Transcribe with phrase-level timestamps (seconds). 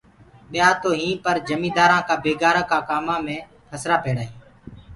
[0.51, 4.37] ٻيآ تو هيٚنٚ پر جميدآرآنٚ ڪآ بيگاري ڪآ ڪآمانٚ مي پهسرآ پيڙآ هيٚنٚ۔